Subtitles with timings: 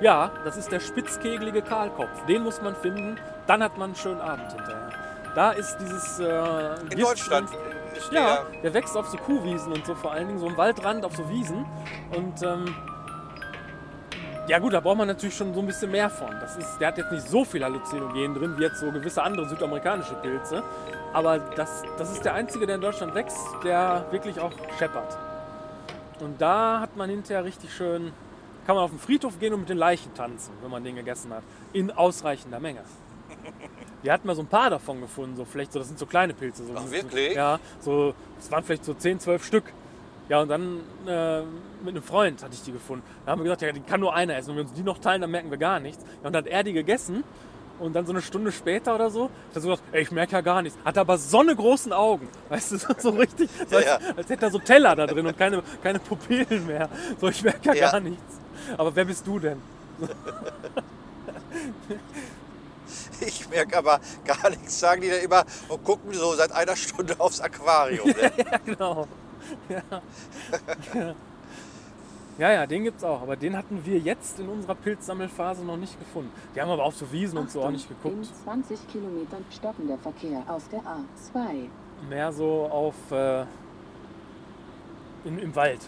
[0.00, 2.24] Ja, das ist der spitzkegelige Kahlkopf.
[2.26, 3.16] Den muss man finden,
[3.46, 4.90] dann hat man einen schönen Abend hinterher.
[5.34, 6.20] Da ist dieses.
[6.20, 7.48] Äh, In Gift- Deutschland
[7.96, 8.74] ist Ja, der.
[8.74, 11.66] wächst auf so Kuhwiesen und so vor allen Dingen, so im Waldrand auf so Wiesen.
[12.16, 12.74] Und ähm,
[14.46, 16.30] ja gut, da braucht man natürlich schon so ein bisschen mehr von.
[16.40, 19.48] Das ist, der hat jetzt nicht so viel Halluzinogen drin, wie jetzt so gewisse andere
[19.48, 20.62] südamerikanische Pilze.
[21.12, 25.18] Aber das, das ist der einzige, der in Deutschland wächst, der wirklich auch scheppert.
[26.20, 28.12] Und da hat man hinterher richtig schön,
[28.68, 31.32] kann man auf den Friedhof gehen und mit den Leichen tanzen, wenn man den gegessen
[31.32, 31.42] hat.
[31.72, 32.80] In ausreichender Menge.
[34.02, 36.34] Wir hatten mal so ein paar davon gefunden, so vielleicht so, das sind so kleine
[36.34, 36.66] Pilze.
[36.66, 37.34] So, Ach, wirklich?
[37.34, 39.72] Ja, so, es waren vielleicht so 10, 12 Stück.
[40.28, 41.40] Ja, und dann äh,
[41.82, 43.02] mit einem Freund hatte ich die gefunden.
[43.24, 44.50] Da haben wir gesagt, ja, die kann nur einer essen.
[44.50, 46.04] Wenn wir uns die noch teilen, dann merken wir gar nichts.
[46.20, 47.24] Ja, und dann hat er die gegessen.
[47.78, 50.32] Und dann so eine Stunde später oder so, hat er so gesagt, ey, ich merke
[50.32, 50.78] ja gar nichts.
[50.84, 52.28] Hat aber so eine großen Augen.
[52.50, 53.98] Weißt du, so, so richtig, so als, Ja.
[54.14, 56.90] als hätte er so Teller da drin und keine, keine Pupillen mehr.
[57.18, 57.90] So, ich merke ja, Ja.
[57.92, 58.40] gar nichts.
[58.76, 59.60] Aber wer bist du denn?
[63.20, 67.16] Ich merke aber gar nichts, sagen die dann immer und gucken so seit einer Stunde
[67.18, 68.08] aufs Aquarium.
[68.08, 68.32] Ne?
[68.38, 69.06] Ja, genau.
[69.68, 69.82] Ja.
[72.38, 73.22] ja, ja, den gibt's auch.
[73.22, 76.30] Aber den hatten wir jetzt in unserer Pilzsammelphase noch nicht gefunden.
[76.54, 78.16] Die haben aber auf so Wiesen und so auch nicht geguckt.
[78.16, 81.68] In 20 Kilometern stoppen der Verkehr auf der A2.
[82.08, 83.42] Mehr so auf äh,
[85.24, 85.80] in, im Wald.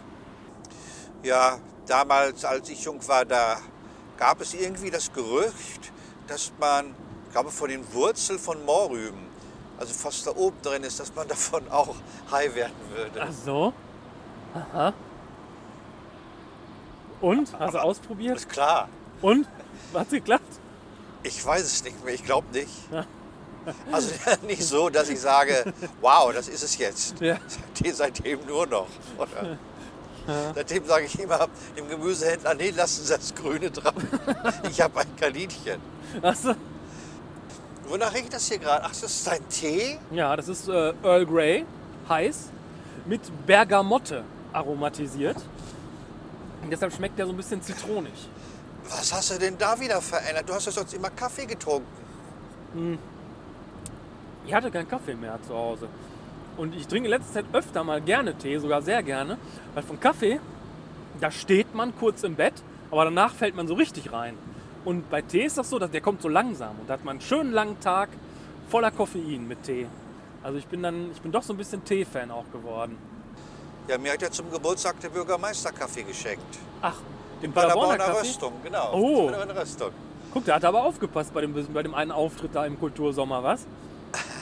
[1.22, 3.58] Ja, damals, als ich jung war, da
[4.16, 5.92] gab es irgendwie das Gerücht,
[6.26, 6.94] dass man,
[7.26, 9.28] ich glaube, von den Wurzeln von Mohrrüben,
[9.78, 11.94] also fast da oben drin ist, dass man davon auch
[12.30, 13.22] high werden würde.
[13.22, 13.72] Ach so.
[14.54, 14.92] Aha.
[17.20, 17.58] Und?
[17.58, 18.36] Hast du ausprobiert?
[18.36, 18.88] Ist klar.
[19.20, 19.46] Und?
[19.92, 20.58] Hat's geklappt?
[21.22, 22.70] Ich weiß es nicht mehr, ich glaube nicht.
[23.92, 24.10] Also
[24.46, 27.20] nicht so, dass ich sage, wow, das ist es jetzt.
[27.20, 27.38] Ja.
[27.46, 28.86] Seitdem, seitdem nur noch.
[29.18, 29.58] Oder?
[30.54, 33.94] Seitdem sage ich immer dem Gemüsehändler, nee, lassen Sie das Grüne dran.
[34.70, 35.80] Ich habe ein Kaninchen.
[36.22, 36.54] Ach so.
[37.88, 38.84] Wonach riecht das hier gerade?
[38.84, 39.98] Ach, das ist ein Tee?
[40.12, 41.66] Ja, das ist äh, Earl Grey,
[42.08, 42.50] heiß,
[43.06, 45.36] mit Bergamotte aromatisiert.
[46.62, 48.12] Und deshalb schmeckt der so ein bisschen zitronig.
[48.88, 50.48] Was hast du denn da wieder verändert?
[50.48, 52.98] Du hast ja sonst immer Kaffee getrunken.
[54.46, 55.88] Ich hatte keinen Kaffee mehr zu Hause.
[56.60, 59.38] Und ich trinke in letzter Zeit öfter mal gerne Tee, sogar sehr gerne.
[59.72, 60.40] Weil von Kaffee,
[61.18, 62.52] da steht man kurz im Bett,
[62.90, 64.36] aber danach fällt man so richtig rein.
[64.84, 66.78] Und bei Tee ist das so, dass der kommt so langsam.
[66.78, 68.10] Und da hat man einen schönen langen Tag
[68.68, 69.86] voller Koffein mit Tee.
[70.42, 72.98] Also ich bin dann, ich bin doch so ein bisschen Tee-Fan auch geworden.
[73.88, 76.58] Ja, mir hat ja zum Geburtstag der Bürgermeister Kaffee geschenkt.
[76.82, 76.96] Ach,
[77.42, 78.20] den Paderborner Paderborner?
[78.20, 78.92] Röstung, genau.
[78.92, 79.30] Oh.
[79.58, 79.92] Röstung.
[80.34, 83.66] Guck, der hat aber aufgepasst bei dem, bei dem einen Auftritt da im Kultursommer, was?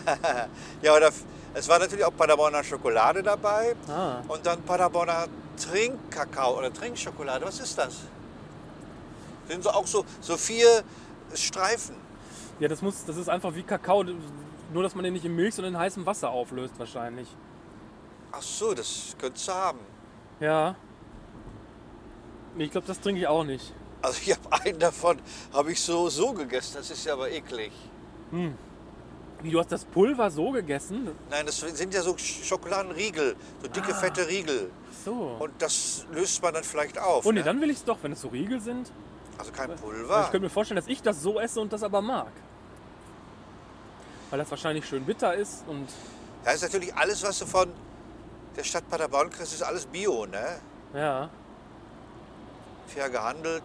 [0.83, 1.11] Ja, aber da,
[1.55, 3.75] es war natürlich auch Paderborner Schokolade dabei.
[3.89, 4.21] Ah.
[4.29, 5.27] Und dann Paderborner
[5.57, 7.45] Trinkkakao oder Trinkschokolade.
[7.45, 8.01] Was ist das?
[9.49, 10.83] Sind so auch so, so vier
[11.35, 11.97] Streifen.
[12.61, 14.05] Ja, das, muss, das ist einfach wie Kakao,
[14.73, 17.29] nur dass man den nicht in Milch, sondern in heißem Wasser auflöst wahrscheinlich.
[18.33, 19.79] Ach so, das könntest du haben.
[20.41, 20.77] Ja.
[22.57, 23.73] Ich glaube, das trinke ich auch nicht.
[24.03, 25.19] Also ich habe einen davon,
[25.53, 26.75] habe ich so, so gegessen.
[26.77, 27.73] Das ist ja aber eklig.
[28.31, 28.53] Wie,
[29.43, 31.09] du hast das Pulver so gegessen?
[31.31, 34.71] Nein, das sind ja so Sch- Schokoladenriegel, so dicke, fette Riegel.
[34.91, 35.37] Ach so.
[35.39, 37.25] Und das löst man dann vielleicht auf.
[37.25, 37.45] Oh nee, ne?
[37.45, 38.91] dann will ich es doch, wenn es so Riegel sind.
[39.39, 40.23] Also kein Ich Pulver.
[40.25, 42.33] könnte mir vorstellen, dass ich das so esse und das aber mag.
[44.31, 45.87] Weil das wahrscheinlich schön bitter ist und
[46.45, 47.73] Ja, ist natürlich alles, was du von
[48.57, 50.59] der Stadt Paderborn kriegst, ist alles Bio, ne?
[50.95, 51.31] ja.
[52.89, 53.63] Fair gehandelt.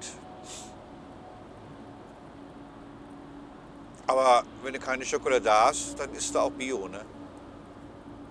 [4.07, 7.01] Aber wenn du keine Schokolade hast, dann isst du auch Bio, ne?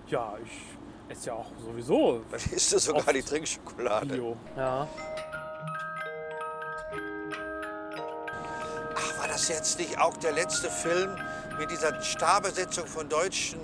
[0.07, 4.05] Ja, ich esse ja auch sowieso Dann isst du sogar die Trinkschokolade.
[4.07, 4.37] Bio.
[4.55, 4.87] Ja.
[8.95, 11.15] Ach, war das jetzt nicht auch der letzte Film
[11.57, 13.59] mit dieser Starbesetzung von deutschen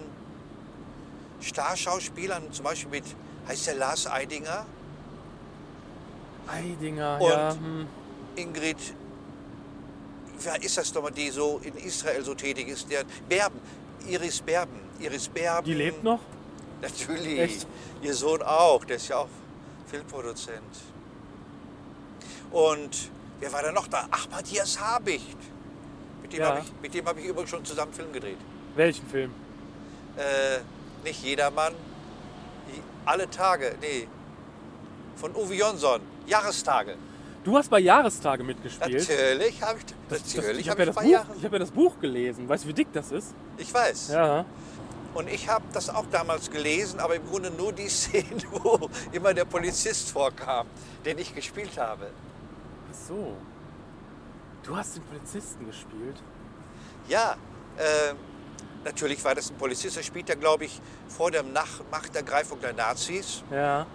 [1.41, 2.51] Starschauspielern?
[2.51, 3.03] Zum Beispiel mit,
[3.47, 4.65] heißt der Lars Eidinger?
[6.47, 7.51] Eidinger, Und- ja.
[7.53, 7.87] Hm.
[8.35, 8.77] Ingrid,
[10.43, 12.89] wer ist das nochmal, die so in Israel so tätig ist?
[12.89, 13.59] Der Berben,
[14.07, 14.79] Iris Berben.
[14.99, 15.65] Iris Berben.
[15.65, 16.19] Die lebt noch?
[16.81, 17.39] Natürlich.
[17.39, 17.67] Echt?
[18.01, 19.27] Ihr Sohn auch, der ist ja auch
[19.87, 20.61] Filmproduzent.
[22.51, 24.07] Und wer war da noch da?
[24.11, 25.37] Ach, Matthias Habicht.
[26.21, 26.47] Mit dem Ja.
[26.49, 28.37] habe ich, mit dem hab ich übrigens schon zusammen Film gedreht.
[28.75, 29.31] Welchen Film?
[30.17, 30.59] Äh,
[31.03, 31.73] nicht jedermann,
[33.05, 34.07] alle Tage, nee.
[35.15, 36.95] Von Uwe Jonsson, Jahrestage.
[37.43, 38.99] Du hast bei Jahrestage mitgespielt.
[39.07, 41.53] Natürlich habe ich, Das- das- natürlich ich hab habe ja, ich das Buch- ich hab
[41.53, 42.49] ja das Buch gelesen.
[42.49, 43.33] Weißt du, wie dick das ist?
[43.57, 44.09] Ich weiß.
[44.09, 44.45] Ja.
[45.13, 49.33] Und ich habe das auch damals gelesen, aber im Grunde nur die Szene, wo immer
[49.33, 50.67] der Polizist vorkam,
[51.05, 52.07] den ich gespielt habe.
[52.91, 53.33] Ach so.
[54.63, 56.17] Du hast den Polizisten gespielt.
[57.07, 57.35] Ja,
[57.77, 58.13] äh,
[58.83, 62.73] natürlich war das ein Polizist, der spielt ja, glaube ich, vor der Nach Machtergreifung der
[62.73, 63.41] Nazis.
[63.49, 63.87] Ja.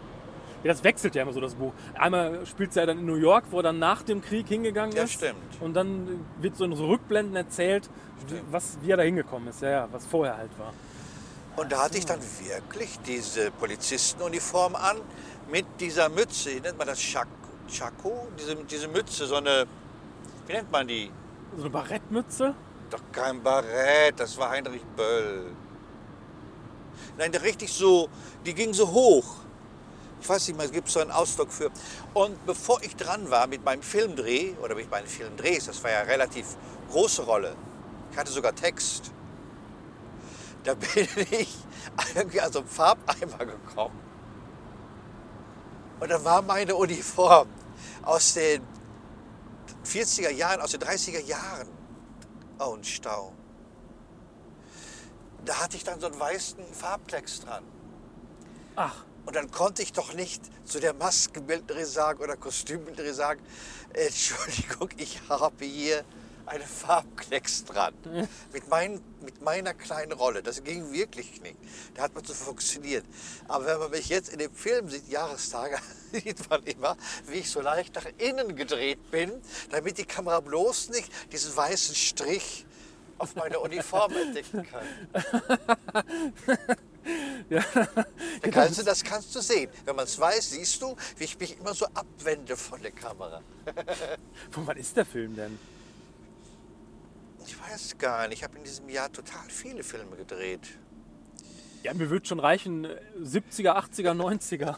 [0.64, 1.72] Ja, das wechselt ja immer so das Buch.
[1.94, 4.96] Einmal spielt es ja dann in New York, wo er dann nach dem Krieg hingegangen
[4.96, 5.12] Ja, ist.
[5.12, 5.60] stimmt.
[5.60, 7.90] Und dann wird so in so Rückblenden erzählt,
[8.26, 8.42] Stimmt.
[8.50, 9.60] was, wie er da hingekommen ist.
[9.60, 10.72] Ja, ja, was vorher halt war.
[11.56, 14.96] Und da hatte ich dann wirklich diese Polizistenuniform an
[15.52, 16.98] mit dieser Mütze, wie nennt man das?
[16.98, 18.26] Chaco?
[18.38, 19.66] Diese, diese Mütze, so eine,
[20.46, 21.10] wie nennt man die?
[21.56, 22.54] So eine Barettmütze.
[22.90, 25.46] Doch kein Barett, das war Heinrich Böll.
[27.18, 28.08] Nein, richtig so,
[28.46, 29.36] die ging so hoch.
[30.24, 31.70] Ich weiß nicht mal, es gibt so einen Ausdruck für.
[32.14, 36.00] Und bevor ich dran war mit meinem Filmdreh, oder mit meinen Filmdrehs, das war ja
[36.00, 36.46] eine relativ
[36.90, 37.54] große Rolle,
[38.10, 39.12] ich hatte sogar Text,
[40.62, 41.54] da bin ich
[42.14, 44.00] irgendwie an so einen Farbeimer gekommen.
[46.00, 47.48] Und da war meine Uniform
[48.00, 48.62] aus den
[49.84, 51.68] 40er Jahren, aus den 30er Jahren.
[52.58, 53.34] Oh, ein Stau.
[55.44, 57.64] Da hatte ich dann so einen weißen Farbklecks dran.
[58.74, 63.40] Ach, Und dann konnte ich doch nicht zu der Maskenbildnerin sagen oder Kostümbildnerin sagen,
[63.92, 66.04] Entschuldigung, ich habe hier
[66.46, 67.94] eine Farbklecks dran.
[68.52, 70.42] Mit, mein, mit meiner kleinen Rolle.
[70.42, 71.56] Das ging wirklich nicht.
[71.94, 73.04] Da hat man so funktioniert.
[73.48, 75.78] Aber wenn man mich jetzt in dem Film sieht, Jahrestage,
[76.12, 76.96] sieht man immer,
[77.26, 79.32] wie ich so leicht nach innen gedreht bin,
[79.70, 82.66] damit die Kamera bloß nicht diesen weißen Strich
[83.16, 84.86] auf meiner Uniform entdecken kann.
[87.48, 89.70] Da kannst du, das kannst du sehen.
[89.84, 93.42] Wenn man es weiß, siehst du, wie ich mich immer so abwende von der Kamera.
[94.50, 95.58] von wann ist der Film denn?
[97.46, 98.38] Ich weiß gar nicht.
[98.38, 100.78] Ich habe in diesem Jahr total viele Filme gedreht.
[101.82, 104.76] Ja, mir wird schon reichen äh, 70er, 80er, 90er.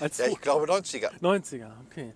[0.00, 1.10] Als Ja, ich glaube 90er.
[1.20, 2.12] 90er, okay.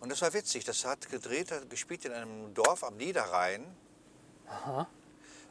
[0.00, 0.64] Und das war witzig.
[0.64, 3.64] Das hat gedreht, hat gespielt in einem Dorf am Niederrhein.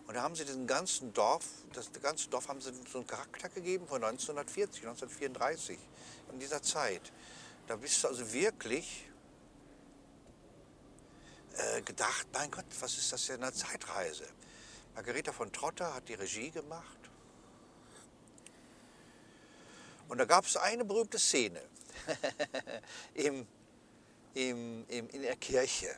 [0.07, 3.49] Und da haben sie diesen ganzen Dorf, das ganze Dorf haben sie so einen Charakter
[3.49, 5.79] gegeben von 1940, 1934,
[6.31, 7.11] in dieser Zeit.
[7.67, 9.07] Da bist du also wirklich
[11.55, 14.27] äh, gedacht, mein Gott, was ist das für eine Zeitreise?
[14.95, 16.97] Margareta von Trotter hat die Regie gemacht.
[20.09, 21.61] Und da gab es eine berühmte Szene
[23.13, 23.47] im,
[24.33, 25.97] im, im, in der Kirche.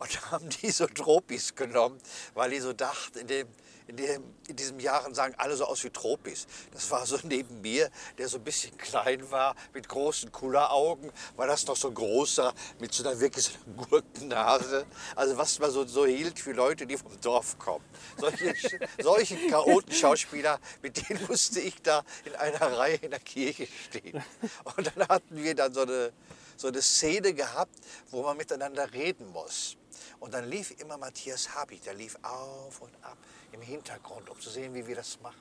[0.00, 2.00] Und haben die so Tropis genommen,
[2.32, 3.48] weil die so dachten, in, dem,
[3.86, 6.46] in, dem, in diesen Jahren sahen alle so aus wie Tropis.
[6.72, 11.46] Das war so neben mir, der so ein bisschen klein war, mit großen Kulleraugen, war
[11.46, 14.86] das noch so ein großer, mit so einer wirklich so einer Gurkennase.
[15.16, 17.84] Also was man so, so hielt für Leute, die vom Dorf kommen.
[18.16, 18.54] Solche,
[19.02, 24.24] solche Chaoten-Schauspieler, mit denen musste ich da in einer Reihe in der Kirche stehen.
[24.64, 26.10] Und dann hatten wir dann so eine,
[26.56, 27.74] so eine Szene gehabt,
[28.10, 29.76] wo man miteinander reden muss.
[30.18, 33.18] Und dann lief immer Matthias Habig, der lief auf und ab
[33.52, 35.40] im Hintergrund, um zu sehen, wie wir das machen.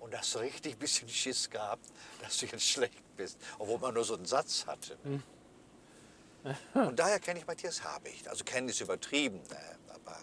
[0.00, 1.86] Und da hast du richtig ein bisschen Schiss gehabt,
[2.20, 4.98] dass du jetzt schlecht bist, obwohl man nur so einen Satz hatte.
[6.74, 8.28] Und daher kenne ich Matthias Habig.
[8.28, 9.78] Also kennen ist übertrieben, ne?
[9.88, 10.18] aber,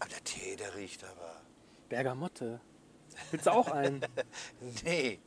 [0.00, 1.40] aber der Tee, der riecht aber.
[1.88, 2.60] Bergamotte.
[3.30, 4.04] Willst du auch einen?
[4.84, 5.20] Nee.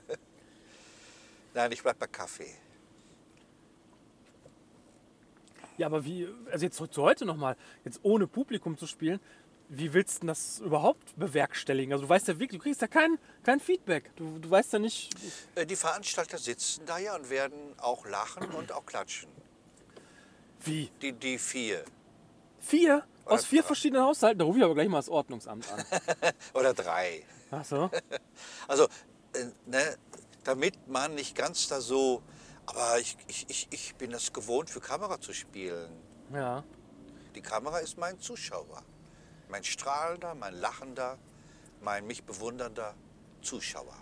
[1.54, 2.54] Nein, ich bleib bei Kaffee.
[5.78, 9.20] Ja, aber wie, also jetzt zu heute nochmal, jetzt ohne Publikum zu spielen,
[9.68, 11.92] wie willst du das überhaupt bewerkstelligen?
[11.92, 14.14] Also du weißt ja wirklich, du kriegst ja kein, kein Feedback.
[14.16, 15.12] Du, du weißt ja nicht,
[15.54, 19.28] Äh, Die Veranstalter sitzen da ja und werden auch lachen und auch klatschen.
[20.64, 20.90] wie.
[21.02, 21.84] Die, die vier
[22.58, 23.04] Vier?
[23.24, 23.66] Aus Oder vier drei.
[23.66, 24.38] verschiedenen Haushalten?
[24.38, 25.84] Da rufe ich aber gleich mal das Ordnungsamt an.
[26.54, 27.24] oder drei.
[27.50, 27.90] Ach so.
[28.68, 28.88] Also,
[29.66, 29.96] ne,
[30.44, 32.22] damit man nicht ganz da so.
[32.66, 35.90] Aber ich, ich, ich, ich bin es gewohnt, für Kamera zu spielen.
[36.32, 36.64] Ja.
[37.34, 38.82] Die Kamera ist mein Zuschauer.
[39.48, 41.18] Mein strahlender, mein lachender,
[41.80, 42.94] mein mich bewundernder
[43.42, 43.96] Zuschauer.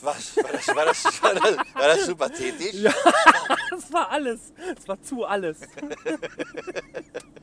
[0.00, 0.36] Was?
[0.36, 2.74] War das, war das, war das, war das so pathetisch?
[2.82, 2.92] Ja.
[3.70, 4.52] Das war alles.
[4.76, 5.60] Das war zu alles.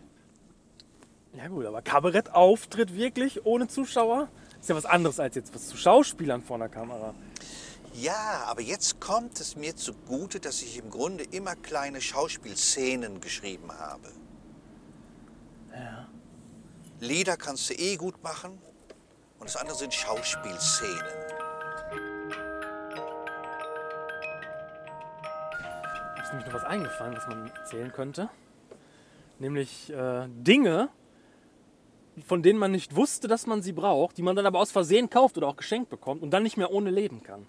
[1.39, 4.27] ja gut, aber Kabarettauftritt wirklich ohne Zuschauer
[4.59, 7.13] ist ja was anderes als jetzt was zu Schauspielern vor der Kamera.
[7.93, 13.71] ja, aber jetzt kommt es mir zugute, dass ich im Grunde immer kleine Schauspielszenen geschrieben
[13.71, 14.09] habe.
[15.73, 16.09] Ja.
[16.99, 18.59] Lieder kannst du eh gut machen
[19.39, 21.05] und das andere sind Schauspielszenen.
[26.21, 28.29] Ist nämlich noch was eingefallen, was man erzählen könnte.
[29.39, 30.89] Nämlich äh, Dinge,
[32.25, 35.09] von denen man nicht wusste, dass man sie braucht, die man dann aber aus Versehen
[35.09, 37.47] kauft oder auch geschenkt bekommt und dann nicht mehr ohne leben kann.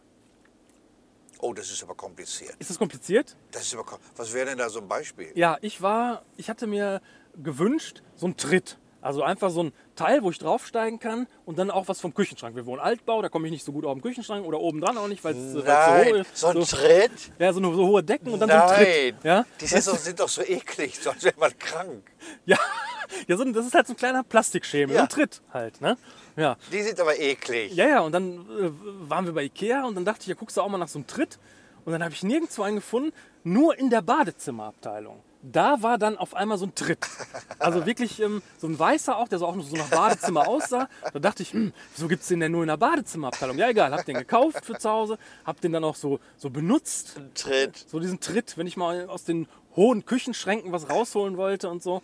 [1.40, 2.54] Oh, das ist aber kompliziert.
[2.58, 3.36] Ist das kompliziert?
[3.50, 5.32] Das ist aber kom Was wäre denn da so ein Beispiel?
[5.34, 7.00] Ja, ich war, ich hatte mir
[7.42, 8.78] gewünscht, so ein Tritt.
[9.02, 12.54] Also einfach so ein Teil, wo ich draufsteigen kann und dann auch was vom Küchenschrank.
[12.54, 14.99] Wir wohnen Altbau, da komme ich nicht so gut auf den Küchenschrank oder oben dran
[14.99, 16.37] auch nicht, weil es so hoch Nein, ist.
[16.37, 17.11] so ein Tritt?
[17.38, 19.14] Ja, so, eine, so hohe Decken und dann so ein Nein, Tritt.
[19.25, 22.11] Ja, die sind, doch, sind doch so eklig, sonst wäre man krank.
[22.45, 22.59] ja,
[23.26, 25.00] ja so, das ist halt so ein kleiner Plastikschemel, Ja.
[25.00, 25.80] so ein Tritt halt.
[25.80, 25.97] Ne?
[26.37, 26.57] Ja.
[26.71, 27.75] Die sind aber eklig.
[27.75, 28.71] ja, ja, und dann äh,
[29.09, 30.99] waren wir bei Ikea und dann dachte ich, ja, guckst du auch mal nach so
[30.99, 31.38] einem Tritt.
[31.87, 35.23] Und dann habe ich nirgendwo einen gefunden, nur in der Badezimmerabteilung.
[35.42, 37.06] Da war dann auf einmal so ein Tritt.
[37.59, 40.88] Also wirklich ähm, so ein weißer auch, der so auch noch so nach Badezimmer aussah.
[41.12, 43.56] Da dachte ich, hm, wieso gibt es den denn nur in der Badezimmerabteilung?
[43.56, 47.14] Ja, egal, hab den gekauft für zu Hause, hab den dann auch so, so benutzt.
[47.16, 47.76] Ein Tritt.
[47.88, 52.02] So diesen Tritt, wenn ich mal aus den hohen Küchenschränken was rausholen wollte und so.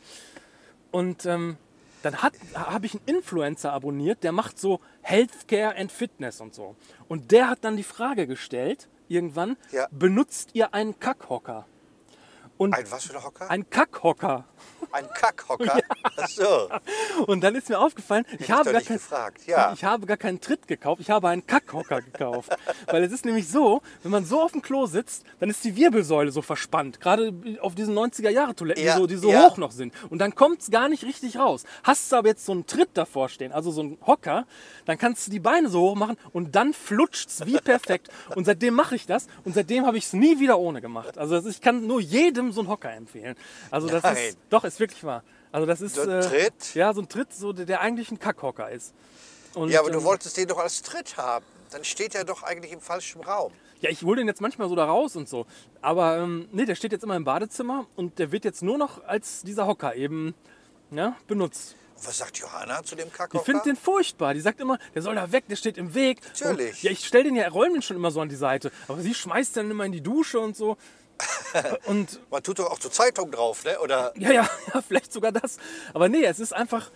[0.91, 1.59] Und ähm,
[2.03, 6.75] dann habe ich einen Influencer abonniert, der macht so Healthcare and Fitness und so.
[7.09, 9.89] Und der hat dann die Frage gestellt, irgendwann, Ja.
[9.91, 11.67] benutzt ihr einen Kackhocker?
[12.59, 13.51] Und Ein was für ein Hocker?
[13.51, 14.45] ein Kackhocker.
[14.93, 15.81] Ein Kackhocker?
[16.17, 16.69] Ach so.
[17.27, 19.01] Und dann ist mir aufgefallen, ich habe, gar kein,
[19.47, 19.73] ja.
[19.73, 22.57] ich habe gar keinen Tritt gekauft, ich habe einen Kackhocker gekauft.
[22.87, 25.77] Weil es ist nämlich so, wenn man so auf dem Klo sitzt, dann ist die
[25.77, 27.01] Wirbelsäule so verspannt.
[27.01, 29.43] Gerade auf diesen 90er-Jahre-Toiletten, Ja, die so, die so ja.
[29.49, 29.93] hoch noch sind.
[30.11, 31.65] Und dann kommt es gar nicht richtig raus.
[31.83, 34.47] Hast du aber jetzt so einen Tritt davor stehen, also so einen Hocker,
[34.85, 38.09] dann kannst du die Beine so hoch machen und dann flutscht es wie perfekt.
[38.35, 41.17] Und seitdem mache ich das und seitdem habe ich es nie wieder ohne gemacht.
[41.19, 43.37] Also ich kann nur jedem so einen Hocker empfehlen.
[43.71, 44.17] Also das Nein.
[44.17, 45.23] ist, doch, ist wirklich wahr.
[45.53, 46.75] Also das ist So ein äh, Tritt?
[46.75, 48.95] Ja, so ein Tritt, so der, der eigentlich ein Kackhocker ist.
[49.55, 51.45] Und, Ja, aber du ähm, wolltest den doch als Tritt haben.
[51.71, 53.53] Dann steht er doch eigentlich im falschen Raum.
[53.81, 55.47] Ja, ich hole den jetzt manchmal so da raus und so.
[55.81, 59.05] Aber ähm, nee, der steht jetzt immer im Badezimmer und der wird jetzt nur noch
[59.05, 60.35] als dieser Hocker eben
[60.91, 61.75] ja, benutzt.
[61.97, 63.45] Und was sagt Johanna zu dem Die Kackhocker?
[63.45, 64.35] findet den furchtbar.
[64.35, 66.21] Die sagt immer, der soll da weg, der steht im Weg.
[66.41, 66.77] Natürlich.
[66.77, 68.71] Und, ja, ich stell den ja, räume den schon immer so an die Seite.
[68.89, 70.77] Aber sie schmeißt den immer in die Dusche und so.
[71.87, 73.79] und Man tut doch auch zur Zeitung drauf, ne?
[73.81, 75.59] Oder Ja, ja, ja, vielleicht sogar das.
[75.95, 76.91] Aber nee, es ist einfach.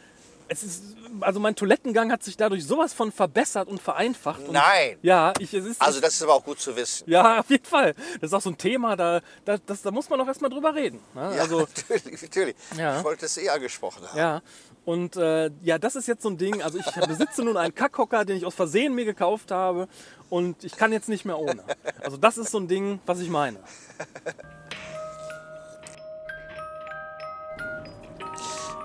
[0.52, 0.82] Es ist,
[1.20, 4.40] also mein Toilettengang hat sich dadurch sowas von verbessert und vereinfacht.
[4.40, 4.98] Und Nein.
[5.00, 5.80] Ja, ich, es ist.
[5.80, 7.08] Also das ist aber auch gut zu wissen.
[7.08, 7.94] ja, auf jeden Fall.
[8.20, 10.74] Das ist auch so ein Thema, da, da, das, da muss man auch erstmal drüber
[10.74, 10.98] reden.
[11.14, 11.36] Ne?
[11.36, 12.56] Ja, Also, natürlich, natürlich.
[12.76, 12.98] Ja.
[12.98, 14.18] Ich wollte es eh angesprochen haben.
[14.18, 14.42] ja.
[14.84, 16.62] Und äh, ja, das ist jetzt so ein Ding.
[16.62, 19.88] Also ich besitze nun einen Kackhocker, den ich aus Versehen mir gekauft habe.
[20.28, 21.62] Und ich kann jetzt nicht mehr ohne.
[22.02, 23.58] Also das ist so ein Ding, was ich meine.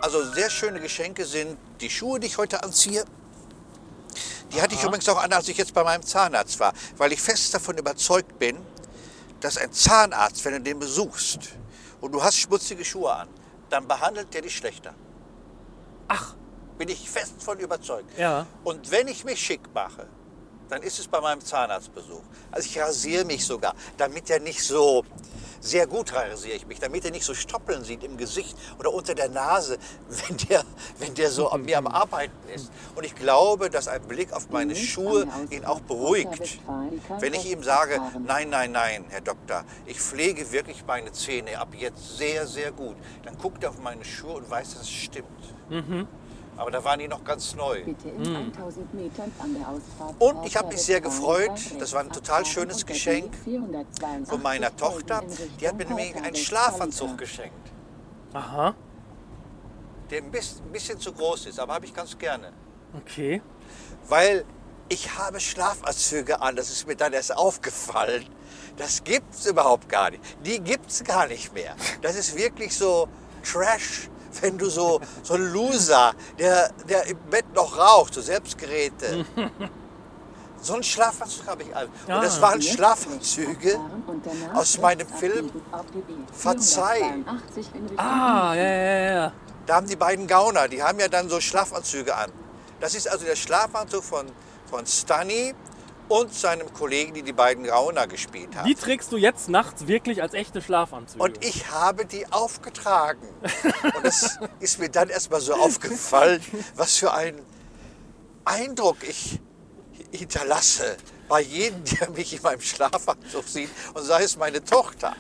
[0.02, 3.04] Also sehr schöne Geschenke sind die Schuhe, die ich heute anziehe.
[4.54, 7.22] Die hatte ich übrigens auch an, als ich jetzt bei meinem Zahnarzt war, weil ich
[7.22, 8.58] fest davon überzeugt bin,
[9.40, 11.54] dass ein Zahnarzt, wenn du den besuchst
[12.02, 13.28] und du hast schmutzige Schuhe an,
[13.70, 14.94] dann behandelt der dich schlechter.
[16.08, 16.36] Ach.
[16.78, 18.18] Bin ich fest von überzeugt.
[18.18, 18.46] Ja.
[18.64, 20.08] Und wenn ich mich schick mache,
[20.70, 22.24] dann ist es bei meinem Zahnarztbesuch.
[22.52, 25.06] Also ich rasiere mich sogar, damit er nicht so,
[25.66, 29.16] sehr gut rasiere ich mich, damit er nicht so Stoppeln sieht im Gesicht oder unter
[29.16, 29.78] der Nase,
[30.10, 30.64] wenn der,
[31.00, 32.72] wenn der so an mir am Arbeiten ist.
[32.96, 36.60] Und ich glaube, dass ein Blick auf meine Schuhe ihn auch beruhigt.
[37.20, 41.70] Wenn ich ihm sage, nein, nein, nein, Herr Doktor, ich pflege wirklich meine Zähne ab
[41.78, 45.26] jetzt sehr, sehr gut, dann guckt er auf meine Schuhe und weiß, dass es stimmt.
[46.58, 47.84] Aber da waren die noch ganz neu.
[47.84, 50.16] Bitte in 1000 Metern an der Ausfahrt.
[50.20, 51.52] Und ich habe mich sehr gefreut.
[51.80, 53.34] Das war ein total schönes Geschenk
[54.24, 55.24] von meiner Tochter.
[55.60, 57.72] Die hat mir nämlich einen Schlafanzug geschenkt,
[58.34, 58.74] Aha.
[60.10, 62.54] der ein bisschen, ein bisschen zu groß ist, aber habe ich ganz gerne.
[62.98, 63.42] Okay.
[64.08, 64.46] Weil
[64.88, 68.26] ich habe Schlafanzüge an, das ist mir dann erst aufgefallen.
[68.78, 70.22] Das gibt's überhaupt gar nicht.
[70.46, 71.76] Die gibt's gar nicht mehr.
[72.02, 73.08] Das ist wirklich so
[73.44, 74.10] Trash,
[74.42, 79.26] wenn du so, so ein Loser, der, der im Bett noch raucht, so Selbstgeräte.
[80.62, 81.86] So einen Schlafanzug habe ich an.
[81.86, 82.42] Und das Ah.
[82.42, 83.80] waren Schlafanzüge
[84.56, 85.52] aus meinem Film
[86.34, 87.24] Verzeih.
[87.98, 89.32] Ah, ja, ja, ja.
[89.68, 92.32] Da haben die beiden Gauner, die haben ja dann so Schlafanzüge an.
[92.80, 94.26] Das ist also der Schlafanzug von,
[94.68, 95.54] von Stunny
[96.08, 98.68] und seinem Kollegen, die die beiden Gauner gespielt haben.
[98.68, 101.24] Die trägst du jetzt nachts wirklich als echte Schlafanzüge.
[101.24, 103.28] Und ich habe die aufgetragen.
[103.42, 106.42] Und das ist mir dann erstmal so aufgefallen,
[106.76, 107.42] was für einen
[108.44, 109.40] Eindruck ich
[110.12, 110.98] hinterlasse
[111.28, 115.16] bei jedem, der mich in meinem Schlafanzug sieht und sei es meine Tochter.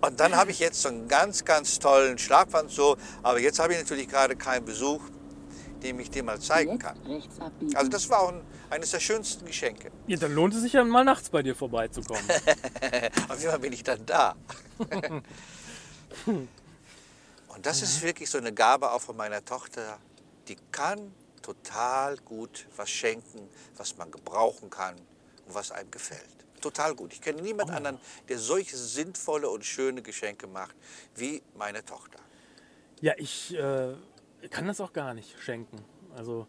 [0.00, 2.96] Und dann habe ich jetzt so einen ganz, ganz tollen Schlafanzug.
[3.22, 5.02] Aber jetzt habe ich natürlich gerade keinen Besuch,
[5.82, 6.98] dem ich dir mal zeigen kann.
[7.74, 9.90] Also das war auch ein, eines der schönsten Geschenke.
[10.06, 12.24] Ja, dann lohnt es sich ja mal nachts bei dir vorbeizukommen.
[13.28, 14.36] Auf jeden Fall bin ich dann da.
[16.26, 19.98] Und das ist wirklich so eine Gabe auch von meiner Tochter.
[20.48, 24.96] Die kann total gut was schenken, was man gebrauchen kann
[25.46, 26.40] und was einem gefällt.
[26.60, 27.12] Total gut.
[27.12, 30.74] Ich kenne niemand anderen, der solche sinnvolle und schöne Geschenke macht
[31.14, 32.18] wie meine Tochter.
[33.00, 33.94] Ja, ich äh,
[34.48, 35.78] kann das auch gar nicht schenken.
[36.16, 36.46] Also,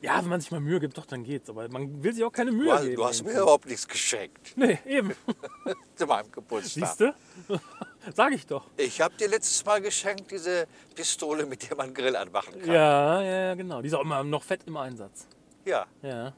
[0.00, 1.48] ja, wenn man sich mal Mühe gibt, doch, dann geht's.
[1.48, 2.96] Aber man will sich auch keine Mühe Du hast, geben.
[2.96, 5.14] du hast mir überhaupt nichts geschenkt Nee, eben.
[5.94, 6.88] zu meinem Geburtstag.
[6.96, 7.14] Siehst du?
[8.14, 8.66] Sag ich doch.
[8.76, 12.70] Ich habe dir letztes Mal geschenkt diese Pistole, mit der man Grill anmachen kann.
[12.70, 13.80] Ja, ja, genau.
[13.80, 15.26] Die ist auch immer noch fett im Einsatz.
[15.64, 16.34] ja Ja,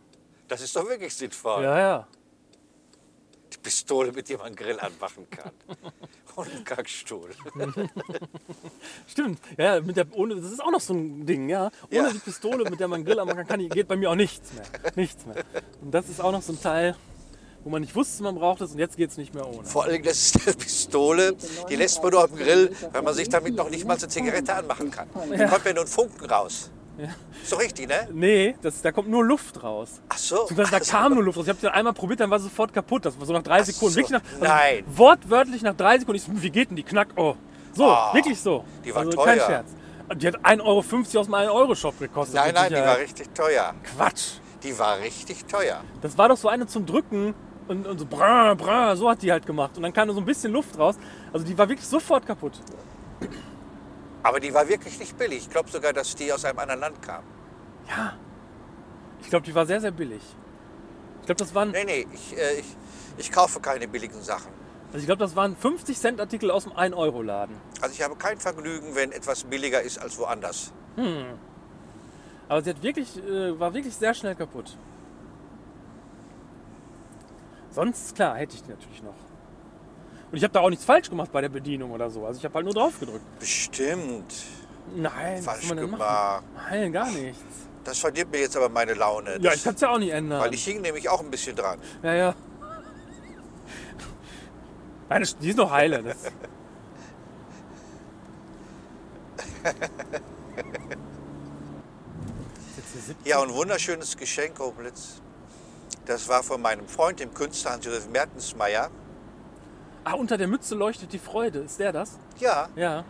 [0.46, 1.64] das ist doch wirklich sinnvoll.
[1.64, 2.08] ja, ja.
[3.52, 5.50] Die Pistole, mit der man Grill anmachen kann.
[6.36, 7.30] Und ein Kackstuhl.
[9.08, 9.40] Stimmt.
[9.58, 11.70] Ja, mit der, ohne, das ist auch noch so ein Ding, ja.
[11.90, 12.10] Ohne Ja.
[12.10, 14.64] die Pistole, mit der man Grill anmachen kann, geht bei mir auch nichts mehr.
[14.94, 15.36] Nichts mehr.
[15.82, 16.94] Und das ist auch noch so ein Teil,
[17.64, 19.64] wo man nicht wusste, man braucht es und jetzt geht es nicht mehr ohne.
[19.64, 21.36] Vor allem, das ist eine Pistole,
[21.68, 24.06] die lässt man nur auf dem Grill, weil man sich damit noch nicht mal eine
[24.08, 25.08] Zigarette anmachen kann.
[25.36, 26.70] Da kommt ja nur ein Funken raus.
[27.42, 28.08] Ist doch richtig, ne?
[28.12, 30.00] Nee, das, da kommt nur Luft raus.
[30.08, 30.36] Ach so.
[30.42, 30.92] Beziehungsweise da Ach so.
[30.92, 31.44] kam nur Luft raus.
[31.44, 33.04] Ich habe den einmal probiert, dann war sie sofort kaputt.
[33.04, 33.92] Das war so nach drei Sekunden.
[33.92, 33.96] so.
[34.00, 34.84] Wirklich nach, also Nein.
[34.86, 36.16] Wortwörtlich nach drei Sekunden.
[36.16, 36.82] Ich so, wie geht denn die?
[36.82, 37.34] Knack, oh.
[37.74, 38.64] So, Ah, wirklich so.
[38.84, 39.46] die war also kein teuer.
[39.46, 39.70] Scherz.
[40.08, 42.36] Und Die hat 1,50 Euro aus dem 1-Euro-Shop gekostet.
[42.36, 43.74] Nein, nein, die war richtig teuer.
[43.96, 44.38] Quatsch.
[44.62, 45.82] Die war richtig teuer.
[46.00, 47.34] Das war doch so eine zum Drücken
[47.68, 49.72] und, und so brr, brr, so hat die halt gemacht.
[49.76, 50.94] Und dann kam da so ein bisschen Luft raus.
[51.32, 52.52] Also die war wirklich sofort kaputt.
[54.26, 55.38] Aber die war wirklich nicht billig.
[55.38, 57.22] Ich glaube sogar, dass die aus einem anderen Land kam.
[57.88, 58.14] Ja.
[59.20, 60.20] Ich glaube, die war sehr, sehr billig.
[61.20, 62.76] Ich glaube, das waren, Nee, nee, ich, äh, ich,
[63.18, 64.50] ich kaufe keine billigen Sachen.
[64.88, 67.54] also ich glaube, das waren 50 Cent Artikel aus dem 1-Euro-Laden.
[67.80, 70.72] Also ich habe kein Vergnügen, wenn etwas billiger ist als woanders.
[72.48, 74.76] Aber sie hat wirklich, äh, war wirklich sehr schnell kaputt.
[77.70, 79.14] Sonst, klar, hätte ich die natürlich noch.
[80.30, 82.26] Und ich habe da auch nichts falsch gemacht bei der Bedienung oder so.
[82.26, 83.24] Also ich habe halt nur drauf gedrückt.
[83.38, 84.32] Bestimmt.
[84.94, 86.42] Nein, Falsch gemacht.
[86.70, 87.42] Nein, gar nichts.
[87.84, 89.32] Das verdirbt mir jetzt aber meine Laune.
[89.32, 90.40] Ja, Das- ich kann es ja auch nicht ändern.
[90.40, 91.78] weil ich hing nämlich auch ein bisschen dran.
[92.02, 92.34] Ja, ja.
[95.08, 96.02] Nein, das- die ist noch heile.
[96.02, 96.16] Das
[102.66, 103.16] Ist jetzt hier 17?
[103.26, 105.20] Ja, und ein wunderschönes Geschenk, Oblitz.
[106.06, 108.90] Das war von meinem Freund, dem Künstler Hans-Josef Mertensmeier.
[110.08, 111.58] Ah, unter der Mütze leuchtet die Freude.
[111.60, 112.12] Ist der das?
[112.38, 113.04] Ja, Ja.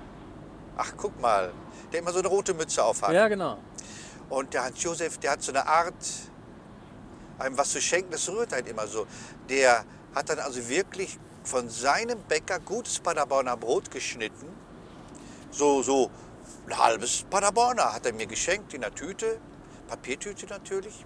[0.78, 1.52] ach guck mal,
[1.92, 3.12] der immer so eine rote Mütze aufhat.
[3.12, 3.58] Ja, genau.
[4.30, 5.92] Und der Hans-Josef, der hat so eine Art,
[7.38, 9.06] einem was zu schenken, das rührt einen immer so.
[9.50, 14.48] Der hat dann also wirklich von seinem Bäcker gutes Paderborner Brot geschnitten.
[15.50, 16.10] So, so
[16.66, 19.38] ein halbes Paderborner hat er mir geschenkt in einer Tüte,
[19.86, 21.04] Papiertüte natürlich.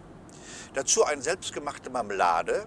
[0.75, 2.67] Dazu eine selbstgemachte Marmelade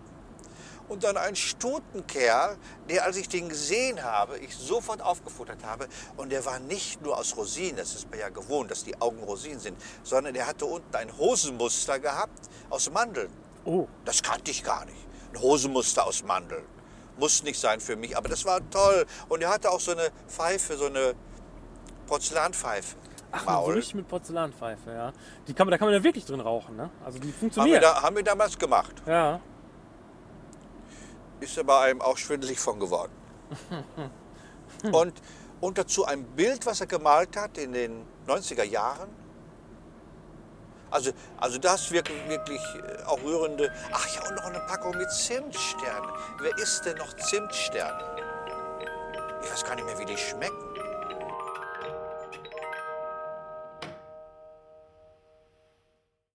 [0.90, 2.58] und dann ein Stutenkerl,
[2.90, 5.88] der, als ich den gesehen habe, ich sofort aufgefuttert habe.
[6.18, 9.22] Und der war nicht nur aus Rosinen, das ist mir ja gewohnt, dass die Augen
[9.24, 13.32] Rosinen sind, sondern der hatte unten ein Hosenmuster gehabt aus Mandeln.
[13.66, 14.98] Oh, Das kannte ich gar nicht.
[15.34, 16.66] Ein Hosenmuster aus Mandeln.
[17.18, 19.06] Muss nicht sein für mich, aber das war toll.
[19.30, 21.14] Und er hatte auch so eine Pfeife, so eine
[22.08, 22.96] Porzellanpfeife.
[23.32, 23.74] ach, so Maul.
[23.74, 25.14] richtig mit Porzellanpfeife, ja.
[25.48, 26.90] Die kann man, da kann man ja wirklich drin rauchen, ne?
[27.06, 27.84] Also die haben, wir funktioniert.
[27.84, 29.02] da, haben wir damals gemacht.
[29.06, 29.40] Ja.
[31.44, 33.12] Ist er bei einem auch schwindelig von geworden.
[34.92, 35.14] Und,
[35.62, 39.08] und dazu ein Bild, was er gemalt hat in den 90er Jahren.
[40.92, 43.72] Also, also das wirklich, wirklich äh, auch rührende.
[43.94, 46.10] Ach ja, und noch eine Packung mit Zimtsternen.
[46.40, 48.04] Wer isst denn noch Zimtsterne?
[49.42, 50.83] Ich weiß gar nicht mehr, wie die schmecken.